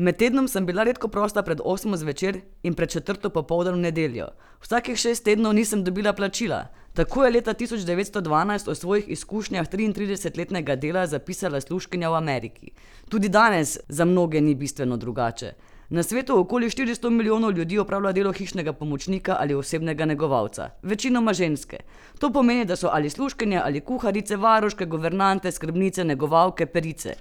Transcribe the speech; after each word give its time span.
Med 0.00 0.16
tednom 0.16 0.46
sem 0.48 0.64
bila 0.64 0.80
redko 0.88 1.10
prosta 1.12 1.42
pred 1.44 1.58
osmo 1.60 1.96
zvečer 2.00 2.38
in 2.64 2.72
pred 2.74 2.88
četrto 2.88 3.28
popoldan 3.30 3.74
v 3.74 3.82
nedeljo, 3.84 4.30
vsakih 4.64 4.96
šest 4.96 5.26
tednov 5.26 5.52
nisem 5.52 5.82
dobila 5.84 6.14
plačila, 6.16 6.60
tako 6.96 7.24
je 7.24 7.32
leta 7.34 7.52
tisoč 7.52 7.84
devetsto 7.84 8.22
dvanajst 8.24 8.68
o 8.68 8.74
svojih 8.74 9.10
izkušnjah 9.12 9.68
triintridesetletnega 9.68 10.76
dela 10.80 11.02
zapisala 11.06 11.60
služkinja 11.60 12.08
v 12.08 12.16
Ameriki. 12.16 12.72
Tudi 13.08 13.28
danes 13.28 13.76
za 13.88 14.04
mnoge 14.04 14.40
ni 14.40 14.54
bistveno 14.54 14.96
drugače. 14.96 15.52
Na 15.90 16.02
svetu 16.02 16.38
okoli 16.38 16.70
štiristo 16.70 17.10
milijonov 17.10 17.50
ljudi 17.50 17.78
opravlja 17.78 18.12
delo 18.12 18.32
hišnega 18.32 18.72
pomočnika 18.72 19.36
ali 19.40 19.54
osebnega 19.54 20.04
negovalca, 20.04 20.68
večinoma 20.82 21.32
ženske. 21.32 21.76
To 22.18 22.30
pomeni, 22.30 22.64
da 22.64 22.76
so 22.76 22.88
ali 22.92 23.10
služkinje 23.10 23.60
ali 23.64 23.80
kuharice, 23.80 24.36
varuške, 24.36 24.86
guvernante, 24.86 25.50
skrbnice, 25.52 26.04
negovalke, 26.04 26.66
perice. 26.66 27.14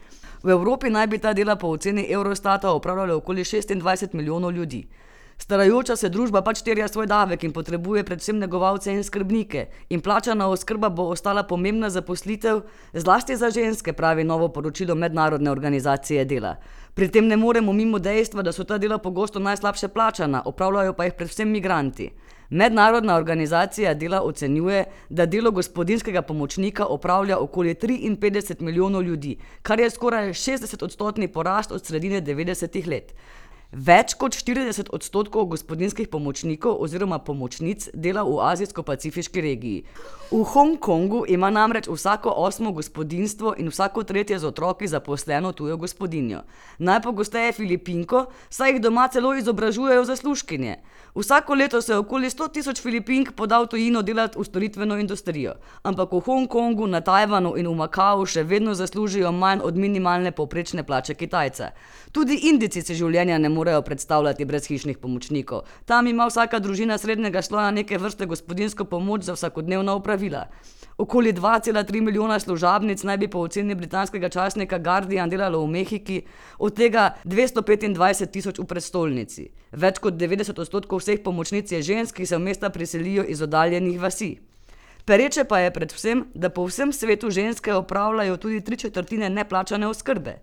V 0.44 0.50
Evropi 0.50 0.90
naj 0.90 1.08
bi 1.08 1.18
ta 1.18 1.34
dela 1.34 1.56
po 1.56 1.68
oceni 1.68 2.06
Eurostata 2.10 2.72
opravljalo 2.72 3.16
okoli 3.16 3.44
šestindvajset 3.44 4.14
milijonov 4.14 4.52
ljudi. 4.52 4.88
Starajoča 5.40 5.96
se 5.96 6.10
družba 6.12 6.42
pač 6.44 6.60
terja 6.68 6.88
svoj 6.92 7.08
davek 7.08 7.44
in 7.48 7.54
potrebuje 7.56 8.04
predvsem 8.04 8.38
negovalce 8.40 8.92
in 8.92 9.04
skrbnike 9.04 9.66
in 9.90 10.02
plačana 10.04 10.50
oskrba 10.52 10.90
bo 10.90 11.06
ostala 11.14 11.46
pomembna 11.48 11.90
zaposlitev, 11.90 12.60
zlasti 12.94 13.38
za 13.40 13.50
ženske, 13.50 13.94
pravi 13.94 14.24
novo 14.24 14.50
poročilo 14.50 14.96
Mednarodne 14.96 15.52
organizacije 15.52 16.26
dela. 16.26 16.58
Pri 17.00 17.08
tem 17.08 17.28
ne 17.28 17.38
moremo 17.38 17.72
mimo 17.72 17.96
dejstva, 17.96 18.44
da 18.44 18.52
so 18.52 18.66
ta 18.68 18.78
dela 18.78 18.98
pogosto 19.00 19.40
najslabše 19.40 19.88
plačana, 19.88 20.42
opravljajo 20.46 20.94
pa 20.94 21.06
jih 21.08 21.14
predvsem 21.16 21.48
migranti. 21.48 22.10
Mednarodna 22.50 23.16
organizacija 23.16 23.94
dela 23.94 24.20
ocenjuje, 24.22 24.82
da 25.10 25.26
delo 25.26 25.52
gospodinjskega 25.52 26.22
pomočnika 26.22 26.86
opravlja 26.86 27.38
okoli 27.40 27.74
triinpetdeset 27.74 28.60
milijonov 28.60 29.04
ljudi, 29.04 29.38
kar 29.62 29.80
je 29.80 29.90
skoraj 29.90 30.34
šestdesetodstotni 30.34 31.28
porast 31.28 31.72
od 31.72 31.86
sredine 31.86 32.20
devetdesetih 32.22 32.88
let. 32.88 33.16
Več 33.70 34.16
kot 34.18 34.34
štirideset 34.34 34.88
odstotkov 34.90 35.46
gospodinjskih 35.52 36.08
pomočnikov 36.10 36.80
oziroma 36.82 37.20
pomočnic 37.22 37.86
dela 37.94 38.24
v 38.26 38.40
azijsko-pacifiški 38.42 39.44
regiji. 39.46 39.84
V 40.32 40.42
Hongkongu 40.42 41.26
ima 41.30 41.52
namreč 41.54 41.86
vsako 41.86 42.34
osmo 42.34 42.72
gospodinjstvo 42.74 43.54
in 43.62 43.70
vsako 43.70 44.04
tretje 44.04 44.40
z 44.40 44.46
otroki 44.50 44.88
zaposleno 44.88 45.52
tujo 45.54 45.78
gospodinjo. 45.78 46.42
Najpogosteje 46.80 47.54
Filipinko, 47.54 48.26
saj 48.50 48.72
jih 48.72 48.82
doma 48.82 49.08
celo 49.08 49.36
izobražujejo 49.38 50.06
za 50.06 50.16
služkinje. 50.16 50.76
Vsako 51.16 51.54
leto 51.54 51.82
se 51.82 51.96
okoli 51.96 52.30
sto 52.30 52.48
tisoč 52.48 52.82
Filipink 52.82 53.32
poda 53.36 53.62
v 53.62 53.68
tujino 53.68 54.02
delat 54.02 54.36
v 54.36 54.44
storitveno 54.44 54.98
industrijo, 54.98 55.54
ampak 55.84 56.12
v 56.12 56.20
Hongkongu, 56.26 56.88
na 56.88 57.02
Tajvanu 57.02 57.54
in 57.58 57.68
v 57.68 57.76
Makau 57.76 58.26
še 58.26 58.44
vedno 58.44 58.74
zaslužijo 58.74 59.32
manj 59.32 59.62
od 59.62 59.78
minimalne 59.78 60.32
povprečne 60.32 60.84
plače 60.84 61.14
Kitajca. 61.14 61.72
Tudi 62.12 62.50
Indijci 62.50 62.82
si 62.82 62.96
življenja 62.96 63.38
ne 63.38 63.50
morejo 63.50 63.59
predstavljati 63.86 64.46
brez 64.46 64.68
hišnih 64.68 64.98
pomočnikov, 64.98 65.62
tam 65.86 66.08
ima 66.08 66.28
vsaka 66.28 66.60
družina 66.60 66.98
srednjega 66.98 67.42
sloja 67.42 67.72
neke 67.72 67.98
vrste 67.98 68.26
gospodinjsko 68.26 68.86
pomoč 68.86 69.22
za 69.24 69.34
vsakodnevna 69.34 69.94
opravila. 69.94 70.46
Okoli 70.98 71.32
dva 71.32 71.60
cela 71.60 71.84
tri 71.84 72.02
milijona 72.02 72.40
služabnic 72.40 73.04
naj 73.04 73.18
bi 73.18 73.28
po 73.28 73.40
oceni 73.40 73.76
britanskega 73.76 74.30
časnika 74.30 74.78
Guardian 74.78 75.30
delalo 75.30 75.64
v 75.64 75.68
Mehiki, 75.68 76.22
od 76.60 76.76
tega 76.76 77.16
dvesto 77.24 77.62
petindvajset 77.62 78.32
tisoč 78.32 78.60
v 78.60 78.66
prestolnici. 78.68 79.48
Več 79.72 80.00
kot 80.04 80.18
devetdeset 80.20 80.60
odstotkov 80.60 81.00
vseh 81.00 81.24
pomočnic 81.24 81.72
je 81.72 81.82
žensk, 81.82 82.16
ki 82.16 82.26
se 82.26 82.36
v 82.36 82.44
mesta 82.50 82.70
priselijo 82.70 83.24
iz 83.24 83.42
oddaljenih 83.42 84.00
vasi. 84.02 84.40
Pereče 85.06 85.44
pa 85.44 85.60
je 85.60 85.72
predvsem, 85.74 86.26
da 86.36 86.50
po 86.50 86.68
vsem 86.68 86.92
svetu 86.94 87.32
ženske 87.32 87.74
opravljajo 87.74 88.38
tudi 88.38 88.62
tri 88.62 88.78
četrtine 88.78 89.30
neplačane 89.30 89.88
oskrbe. 89.88 90.36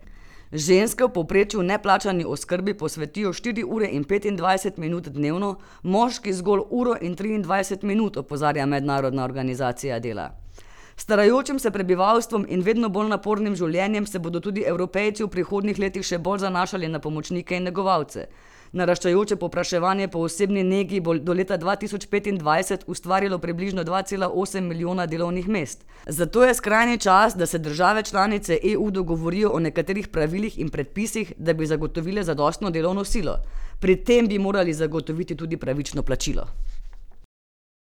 Ženske 0.53 1.05
v 1.05 1.11
povprečju 1.11 1.63
neplačani 1.63 2.25
oskrbi 2.25 2.75
posvetijo 2.75 3.33
štiri 3.33 3.65
ure 3.65 3.89
in 3.91 4.05
petindvajset 4.05 4.77
minut 4.79 5.09
dnevno, 5.09 5.57
moški 5.83 6.33
zgolj 6.33 6.63
uro 6.71 6.95
in 7.01 7.17
triindvajset 7.17 7.83
minut, 7.83 8.17
opozarja 8.17 8.67
Mednarodna 8.67 9.25
organizacija 9.25 9.99
dela. 9.99 10.31
Starajočim 10.97 11.59
se 11.59 11.71
prebivalstvom 11.71 12.47
in 12.49 12.63
vedno 12.65 12.89
bolj 12.89 13.11
napornim 13.13 13.57
življenjem 13.57 14.07
se 14.07 14.19
bodo 14.19 14.41
tudi 14.41 14.63
Evropejci 14.67 15.25
v 15.25 15.29
prihodnjih 15.35 15.79
letih 15.79 16.05
še 16.09 16.19
bolj 16.19 16.47
zanašali 16.47 16.89
na 16.89 17.01
pomočnike 17.05 17.57
in 17.57 17.69
negovalce. 17.69 18.25
Naraščajoče 18.73 19.37
povpraševanje 19.37 20.09
po 20.09 20.23
osebni 20.27 20.63
negi 20.65 21.01
bo 21.01 21.15
do 21.29 21.37
leta 21.37 21.59
dva 21.61 21.77
tisoč 21.77 22.07
petindvajset 22.13 22.87
ustvarilo 22.89 23.39
približno 23.39 23.85
dva 23.85 24.01
cela 24.09 24.31
osem 24.43 24.67
milijona 24.73 25.07
delovnih 25.07 25.49
mest. 25.49 25.85
Zato 26.07 26.45
je 26.45 26.55
skrajni 26.55 26.99
čas, 26.99 27.37
da 27.37 27.47
se 27.47 27.59
države 27.59 28.03
članice 28.03 28.59
EU 28.73 28.91
dogovorijo 28.91 29.51
o 29.53 29.61
nekaterih 29.61 30.09
pravilih 30.09 30.59
in 30.59 30.73
predpisih, 30.73 31.33
da 31.37 31.53
bi 31.53 31.67
zagotovile 31.67 32.25
zadostno 32.25 32.71
delovno 32.71 33.05
silo. 33.05 33.37
Pri 33.81 33.97
tem 34.05 34.29
bi 34.29 34.39
morali 34.39 34.75
zagotoviti 34.75 35.37
tudi 35.37 35.57
pravično 35.57 36.03
plačilo. 36.03 36.49